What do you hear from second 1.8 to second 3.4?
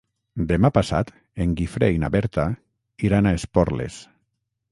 i na Berta iran a